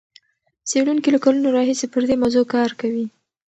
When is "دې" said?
2.09-2.15